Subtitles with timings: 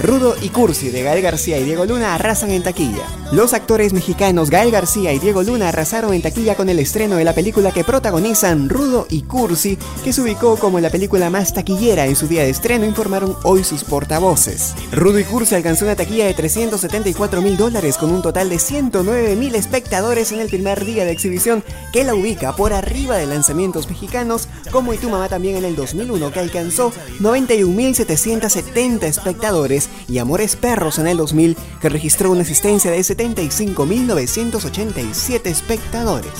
[0.00, 3.04] Rudo y Cursi de Gael García y Diego Luna arrasan en taquilla.
[3.32, 7.24] Los actores mexicanos Gael García y Diego Luna arrasaron en taquilla con el estreno de
[7.24, 12.06] la película que protagonizan Rudo y Cursi, que se ubicó como la película más taquillera
[12.06, 14.74] en su día de estreno, informaron hoy sus portavoces.
[14.92, 19.34] Rudo y Cursi alcanzó una taquilla de 374 mil dólares con un total de 109
[19.34, 23.88] mil espectadores en el primer día de exhibición, que la ubica por arriba de lanzamientos
[23.88, 30.56] mexicanos, como Y tu mamá también en el 2001, que alcanzó 91.770 espectadores y Amores
[30.56, 36.32] Perros en el 2000, que registró una asistencia de 75.987 espectadores.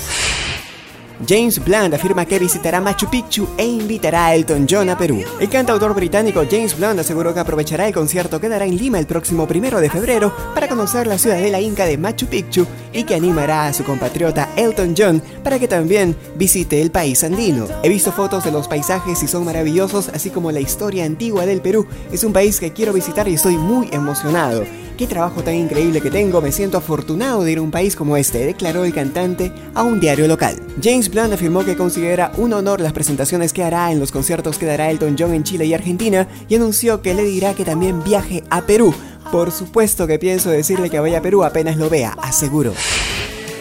[1.27, 5.22] James Blunt afirma que visitará Machu Picchu e invitará a Elton John a Perú.
[5.41, 9.06] El cantautor británico James Blunt aseguró que aprovechará el concierto que dará en Lima el
[9.06, 13.66] próximo primero de febrero para conocer la ciudadela inca de Machu Picchu y que animará
[13.66, 17.66] a su compatriota Elton John para que también visite el país andino.
[17.82, 21.60] He visto fotos de los paisajes y son maravillosos, así como la historia antigua del
[21.60, 21.86] Perú.
[22.12, 24.64] Es un país que quiero visitar y estoy muy emocionado.
[24.98, 28.16] Qué trabajo tan increíble que tengo, me siento afortunado de ir a un país como
[28.16, 30.56] este, declaró el cantante a un diario local.
[30.82, 34.66] James Blunt afirmó que considera un honor las presentaciones que hará en los conciertos que
[34.66, 38.42] dará Elton John en Chile y Argentina y anunció que le dirá que también viaje
[38.50, 38.92] a Perú.
[39.30, 42.72] Por supuesto que pienso decirle que vaya a Perú apenas lo vea, aseguro.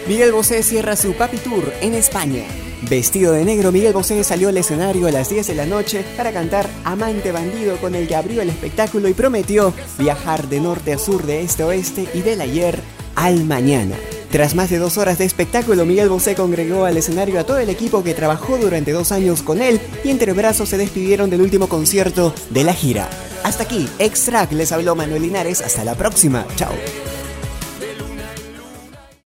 [0.08, 2.46] Miguel Bosé cierra su Papi Tour en España.
[2.84, 6.32] Vestido de negro, Miguel Bosé salió al escenario a las 10 de la noche para
[6.32, 10.98] cantar Amante Bandido con el que abrió el espectáculo y prometió viajar de norte a
[10.98, 12.80] sur, de este a oeste y del ayer
[13.16, 13.96] al mañana.
[14.32, 17.70] Tras más de dos horas de espectáculo, Miguel Bosé congregó al escenario a todo el
[17.70, 21.68] equipo que trabajó durante dos años con él y entre brazos se despidieron del último
[21.68, 23.10] concierto de la gira.
[23.44, 25.62] Hasta aquí, Extract les habló Manuel Linares.
[25.62, 26.46] Hasta la próxima.
[26.58, 26.74] Chao.